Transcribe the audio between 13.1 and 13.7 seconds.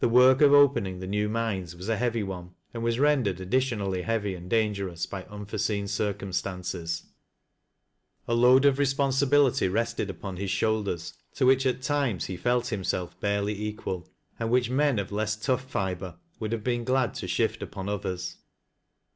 barely